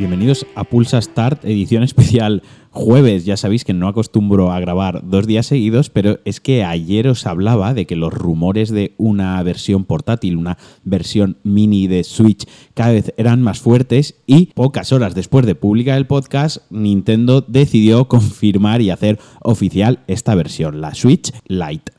[0.00, 3.26] Bienvenidos a Pulsa Start, edición especial jueves.
[3.26, 7.26] Ya sabéis que no acostumbro a grabar dos días seguidos, pero es que ayer os
[7.26, 12.92] hablaba de que los rumores de una versión portátil, una versión mini de Switch, cada
[12.92, 18.80] vez eran más fuertes y pocas horas después de publicar el podcast, Nintendo decidió confirmar
[18.80, 21.92] y hacer oficial esta versión, la Switch Lite.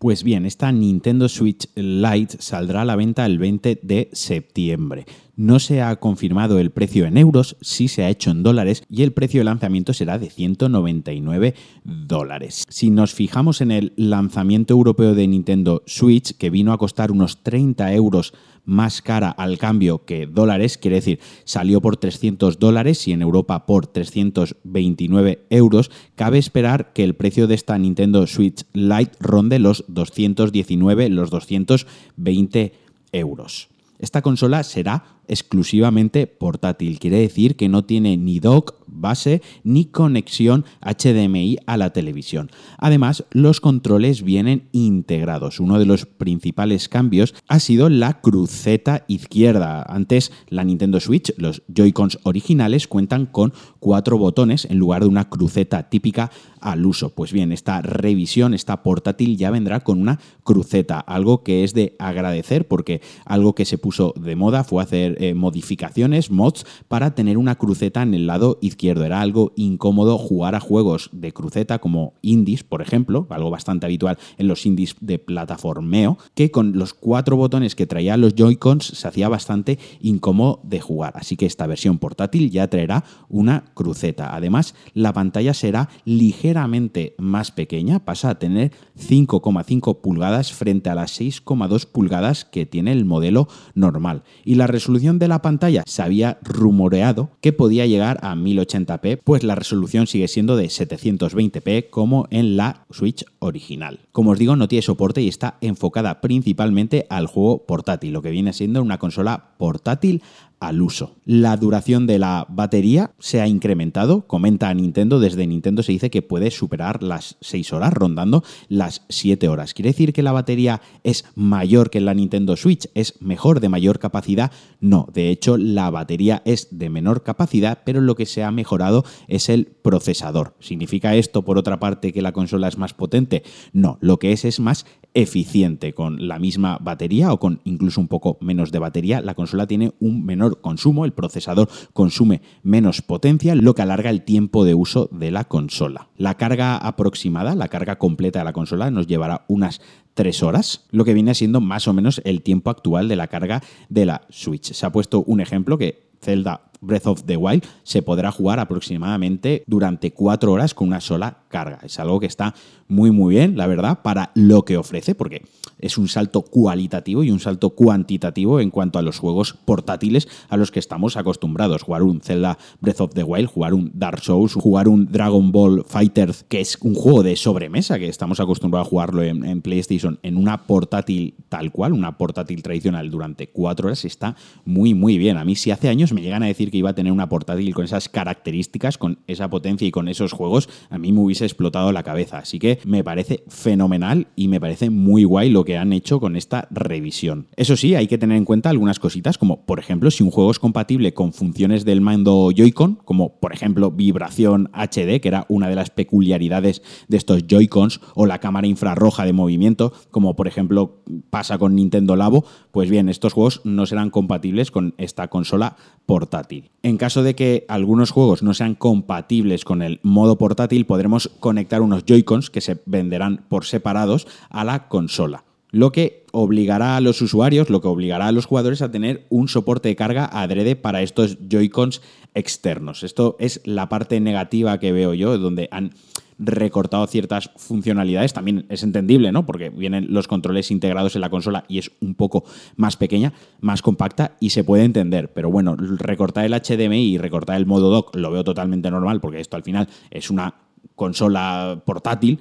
[0.00, 5.04] Pues bien, esta Nintendo Switch Lite saldrá a la venta el 20 de septiembre.
[5.40, 9.04] No se ha confirmado el precio en euros, sí se ha hecho en dólares y
[9.04, 12.66] el precio de lanzamiento será de 199 dólares.
[12.68, 17.42] Si nos fijamos en el lanzamiento europeo de Nintendo Switch, que vino a costar unos
[17.42, 18.34] 30 euros
[18.66, 23.64] más cara al cambio que dólares, quiere decir, salió por 300 dólares y en Europa
[23.64, 29.86] por 329 euros, cabe esperar que el precio de esta Nintendo Switch Lite ronde los
[29.88, 32.74] 219, los 220
[33.12, 33.70] euros.
[34.00, 36.98] Esta consola será exclusivamente portátil.
[36.98, 42.50] Quiere decir que no tiene ni dock base ni conexión HDMI a la televisión.
[42.78, 45.60] Además, los controles vienen integrados.
[45.60, 49.82] Uno de los principales cambios ha sido la cruceta izquierda.
[49.88, 55.28] Antes, la Nintendo Switch, los Joy-Cons originales cuentan con cuatro botones en lugar de una
[55.28, 57.10] cruceta típica al uso.
[57.14, 61.96] Pues bien, esta revisión, esta portátil ya vendrá con una cruceta, algo que es de
[61.98, 67.36] agradecer porque algo que se puso de moda fue hacer eh, modificaciones, mods, para tener
[67.36, 69.04] una cruceta en el lado izquierdo.
[69.04, 74.18] Era algo incómodo jugar a juegos de cruceta como indies, por ejemplo, algo bastante habitual
[74.38, 79.06] en los indies de plataformeo, que con los cuatro botones que traía los Joy-Cons se
[79.06, 81.12] hacía bastante incómodo de jugar.
[81.16, 84.34] Así que esta versión portátil ya traerá una cruceta.
[84.34, 91.20] Además, la pantalla será ligeramente más pequeña, pasa a tener 5,5 pulgadas frente a las
[91.20, 94.22] 6,2 pulgadas que tiene el modelo normal.
[94.44, 99.42] Y la resolución de la pantalla se había rumoreado que podía llegar a 1080p, pues
[99.42, 104.00] la resolución sigue siendo de 720p como en la Switch original.
[104.12, 108.30] Como os digo, no tiene soporte y está enfocada principalmente al juego portátil, lo que
[108.30, 110.22] viene siendo una consola portátil
[110.60, 111.16] al uso.
[111.24, 116.22] La duración de la batería se ha incrementado, comenta Nintendo, desde Nintendo se dice que
[116.22, 119.72] puede superar las 6 horas, rondando las 7 horas.
[119.72, 122.88] ¿Quiere decir que la batería es mayor que la Nintendo Switch?
[122.94, 124.52] ¿Es mejor, de mayor capacidad?
[124.80, 129.04] No, de hecho la batería es de menor capacidad, pero lo que se ha mejorado
[129.28, 130.54] es el procesador.
[130.60, 133.42] ¿Significa esto, por otra parte, que la consola es más potente?
[133.72, 134.84] No, lo que es es más
[135.14, 135.92] eficiente.
[135.92, 139.92] Con la misma batería o con incluso un poco menos de batería, la consola tiene
[140.00, 145.08] un menor consumo, el procesador consume menos potencia, lo que alarga el tiempo de uso
[145.12, 146.08] de la consola.
[146.16, 149.80] La carga aproximada, la carga completa de la consola, nos llevará unas
[150.14, 153.62] 3 horas, lo que viene siendo más o menos el tiempo actual de la carga
[153.88, 154.72] de la Switch.
[154.72, 159.64] Se ha puesto un ejemplo que Zelda Breath of the Wild se podrá jugar aproximadamente
[159.66, 161.80] durante cuatro horas con una sola carga.
[161.82, 162.54] Es algo que está
[162.88, 165.42] muy muy bien, la verdad, para lo que ofrece, porque
[165.78, 170.56] es un salto cualitativo y un salto cuantitativo en cuanto a los juegos portátiles a
[170.56, 171.82] los que estamos acostumbrados.
[171.82, 175.84] Jugar un Zelda Breath of the Wild, jugar un Dark Souls, jugar un Dragon Ball
[175.86, 180.36] Fighters, que es un juego de sobremesa, que estamos acostumbrados a jugarlo en PlayStation, en
[180.36, 185.36] una portátil tal cual, una portátil tradicional durante cuatro horas, está muy muy bien.
[185.36, 187.74] A mí si hace años me llegan a decir que iba a tener una portátil
[187.74, 191.92] con esas características, con esa potencia y con esos juegos, a mí me hubiese explotado
[191.92, 192.38] la cabeza.
[192.38, 196.36] Así que me parece fenomenal y me parece muy guay lo que han hecho con
[196.36, 197.48] esta revisión.
[197.56, 200.50] Eso sí, hay que tener en cuenta algunas cositas, como por ejemplo, si un juego
[200.50, 205.68] es compatible con funciones del mando Joy-Con, como por ejemplo vibración HD, que era una
[205.68, 211.02] de las peculiaridades de estos Joy-Cons, o la cámara infrarroja de movimiento, como por ejemplo
[211.30, 216.70] pasa con Nintendo Labo, pues bien, estos juegos no serán compatibles con esta consola portátil.
[216.82, 221.82] En caso de que algunos juegos no sean compatibles con el modo portátil, podremos conectar
[221.82, 225.44] unos Joy-Cons que se venderán por separados a la consola.
[225.72, 229.48] Lo que obligará a los usuarios, lo que obligará a los jugadores a tener un
[229.48, 232.02] soporte de carga adrede para estos Joy-Cons
[232.34, 233.04] externos.
[233.04, 235.92] Esto es la parte negativa que veo yo, donde han
[236.40, 238.32] recortado ciertas funcionalidades.
[238.32, 239.46] También es entendible, ¿no?
[239.46, 242.44] Porque vienen los controles integrados en la consola y es un poco
[242.76, 245.32] más pequeña, más compacta y se puede entender.
[245.32, 249.40] Pero bueno, recortar el HDMI y recortar el modo dock lo veo totalmente normal porque
[249.40, 250.54] esto al final es una
[250.96, 252.40] consola portátil.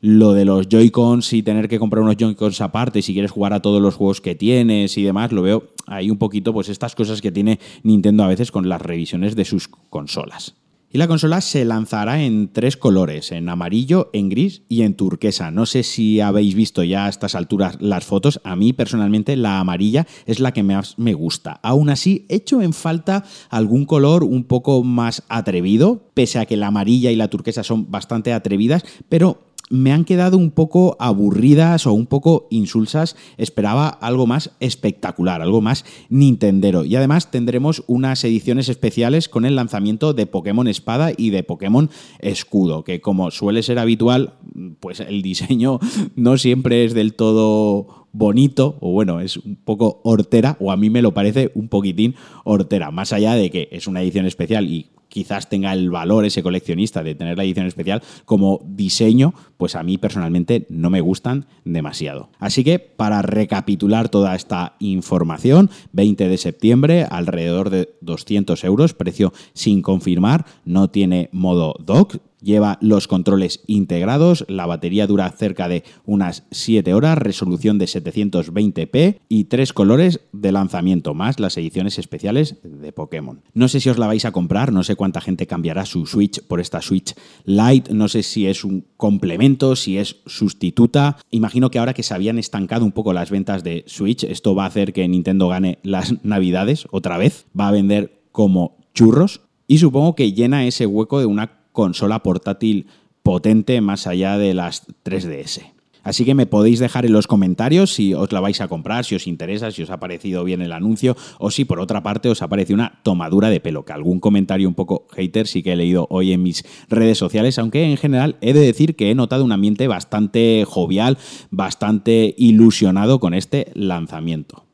[0.00, 3.62] Lo de los Joy-Cons y tener que comprar unos Joy-Cons aparte si quieres jugar a
[3.62, 7.20] todos los juegos que tienes y demás, lo veo ahí un poquito, pues estas cosas
[7.20, 10.56] que tiene Nintendo a veces con las revisiones de sus consolas.
[10.94, 15.50] Y la consola se lanzará en tres colores, en amarillo, en gris y en turquesa.
[15.50, 18.42] No sé si habéis visto ya a estas alturas las fotos.
[18.44, 21.60] A mí personalmente la amarilla es la que más me gusta.
[21.62, 26.66] Aún así, echo en falta algún color un poco más atrevido, pese a que la
[26.66, 31.94] amarilla y la turquesa son bastante atrevidas, pero me han quedado un poco aburridas o
[31.94, 33.16] un poco insulsas.
[33.38, 36.84] Esperaba algo más espectacular, algo más nintendero.
[36.84, 41.88] Y además tendremos unas ediciones especiales con el lanzamiento de Pokémon Espada y de Pokémon
[42.18, 44.34] Escudo, que como suele ser habitual,
[44.78, 45.80] pues el diseño
[46.16, 50.90] no siempre es del todo bonito, o bueno, es un poco hortera, o a mí
[50.90, 52.14] me lo parece un poquitín
[52.44, 56.42] hortera, más allá de que es una edición especial y quizás tenga el valor ese
[56.42, 61.44] coleccionista de tener la edición especial como diseño, pues a mí personalmente no me gustan
[61.66, 62.30] demasiado.
[62.38, 69.34] Así que para recapitular toda esta información, 20 de septiembre, alrededor de 200 euros, precio
[69.52, 75.84] sin confirmar, no tiene modo dock, Lleva los controles integrados, la batería dura cerca de
[76.04, 82.56] unas 7 horas, resolución de 720p y tres colores de lanzamiento, más las ediciones especiales
[82.64, 83.42] de Pokémon.
[83.54, 86.40] No sé si os la vais a comprar, no sé cuánta gente cambiará su Switch
[86.46, 91.16] por esta Switch Lite, no sé si es un complemento, si es sustituta.
[91.32, 94.62] Imagino que ahora que se habían estancado un poco las ventas de Switch, esto va
[94.62, 99.78] a hacer que Nintendo gane las navidades otra vez, va a vender como churros y
[99.78, 102.86] supongo que llena ese hueco de una consola portátil
[103.24, 105.71] potente más allá de las 3DS.
[106.02, 109.14] Así que me podéis dejar en los comentarios si os la vais a comprar, si
[109.14, 112.42] os interesa, si os ha parecido bien el anuncio o si por otra parte os
[112.42, 115.76] ha parecido una tomadura de pelo, que algún comentario un poco hater sí que he
[115.76, 119.44] leído hoy en mis redes sociales, aunque en general he de decir que he notado
[119.44, 121.18] un ambiente bastante jovial,
[121.50, 124.71] bastante ilusionado con este lanzamiento.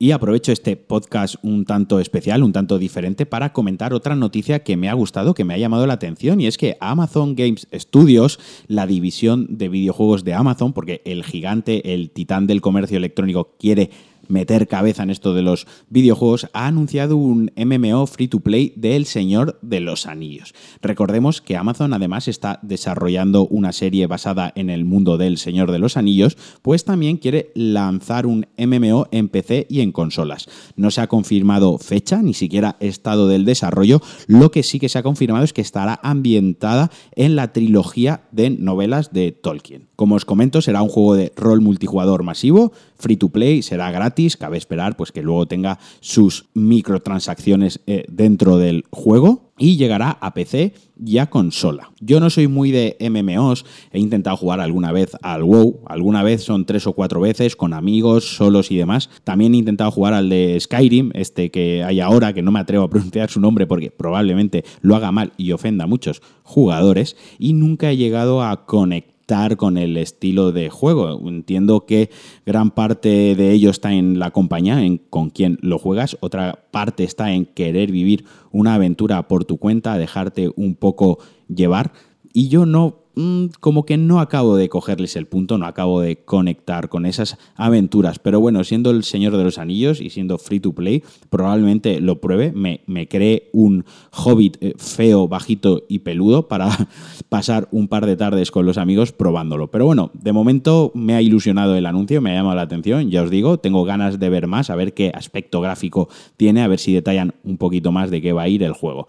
[0.00, 4.76] Y aprovecho este podcast un tanto especial, un tanto diferente, para comentar otra noticia que
[4.76, 8.38] me ha gustado, que me ha llamado la atención, y es que Amazon Games Studios,
[8.68, 13.90] la división de videojuegos de Amazon, porque el gigante, el titán del comercio electrónico, quiere
[14.28, 19.06] meter cabeza en esto de los videojuegos, ha anunciado un MMO free to play del
[19.06, 20.54] Señor de los Anillos.
[20.82, 25.78] Recordemos que Amazon además está desarrollando una serie basada en el mundo del Señor de
[25.78, 30.48] los Anillos, pues también quiere lanzar un MMO en PC y en consolas.
[30.76, 34.98] No se ha confirmado fecha, ni siquiera estado del desarrollo, lo que sí que se
[34.98, 39.88] ha confirmado es que estará ambientada en la trilogía de novelas de Tolkien.
[39.96, 44.36] Como os comento, será un juego de rol multijugador masivo, free to play, será gratis,
[44.36, 50.34] cabe esperar pues que luego tenga sus microtransacciones eh, dentro del juego y llegará a
[50.34, 50.72] PC
[51.04, 51.90] y a consola.
[52.00, 56.42] Yo no soy muy de MMOs, he intentado jugar alguna vez al WoW, alguna vez
[56.42, 59.10] son tres o cuatro veces con amigos, solos y demás.
[59.24, 62.84] También he intentado jugar al de Skyrim, este que hay ahora, que no me atrevo
[62.84, 67.52] a pronunciar su nombre porque probablemente lo haga mal y ofenda a muchos jugadores, y
[67.52, 69.17] nunca he llegado a conectar
[69.56, 71.28] con el estilo de juego.
[71.28, 72.10] Entiendo que
[72.46, 77.04] gran parte de ello está en la compañía, en con quien lo juegas, otra parte
[77.04, 81.18] está en querer vivir una aventura por tu cuenta, dejarte un poco
[81.54, 81.92] llevar.
[82.32, 86.18] Y yo no Mm, como que no acabo de cogerles el punto, no acabo de
[86.18, 88.20] conectar con esas aventuras.
[88.20, 92.20] Pero bueno, siendo el Señor de los Anillos y siendo free to play, probablemente lo
[92.20, 96.68] pruebe, me, me cree un hobbit eh, feo, bajito y peludo para
[97.28, 99.68] pasar un par de tardes con los amigos probándolo.
[99.68, 103.24] Pero bueno, de momento me ha ilusionado el anuncio, me ha llamado la atención, ya
[103.24, 106.78] os digo, tengo ganas de ver más, a ver qué aspecto gráfico tiene, a ver
[106.78, 109.08] si detallan un poquito más de qué va a ir el juego.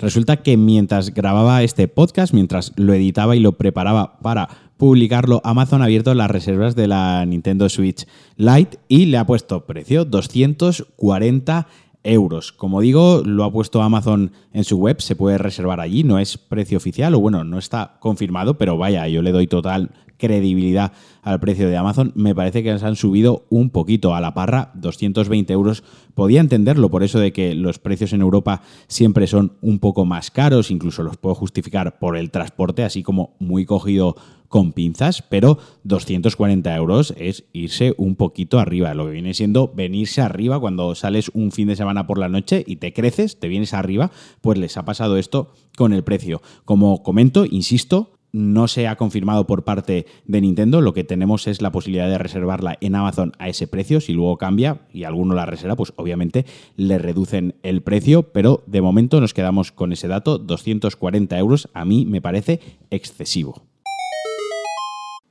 [0.00, 5.82] Resulta que mientras grababa este podcast, mientras lo editaba y lo preparaba para publicarlo, Amazon
[5.82, 11.66] ha abierto las reservas de la Nintendo Switch Lite y le ha puesto precio 240
[12.02, 12.52] euros.
[12.52, 16.38] Como digo, lo ha puesto Amazon en su web, se puede reservar allí, no es
[16.38, 19.90] precio oficial o bueno, no está confirmado, pero vaya, yo le doy total
[20.20, 24.32] credibilidad al precio de Amazon, me parece que se han subido un poquito a la
[24.32, 25.82] parra, 220 euros.
[26.14, 30.30] Podía entenderlo por eso de que los precios en Europa siempre son un poco más
[30.30, 34.14] caros, incluso los puedo justificar por el transporte, así como muy cogido
[34.50, 40.22] con pinzas, pero 240 euros es irse un poquito arriba, lo que viene siendo venirse
[40.22, 43.74] arriba cuando sales un fin de semana por la noche y te creces, te vienes
[43.74, 44.10] arriba,
[44.40, 46.42] pues les ha pasado esto con el precio.
[46.64, 50.80] Como comento, insisto, no se ha confirmado por parte de Nintendo.
[50.80, 54.00] Lo que tenemos es la posibilidad de reservarla en Amazon a ese precio.
[54.00, 56.46] Si luego cambia y alguno la reserva, pues obviamente
[56.76, 58.22] le reducen el precio.
[58.22, 60.38] Pero de momento nos quedamos con ese dato.
[60.38, 62.60] 240 euros a mí me parece
[62.90, 63.62] excesivo.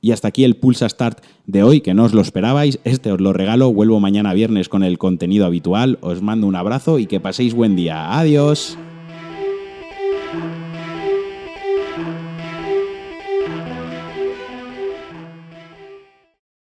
[0.02, 2.78] Y hasta aquí el Pulsa Start de hoy, que no os lo esperabais.
[2.84, 3.72] Este os lo regalo.
[3.72, 5.98] Vuelvo mañana viernes con el contenido habitual.
[6.00, 8.18] Os mando un abrazo y que paséis buen día.
[8.18, 8.78] Adiós.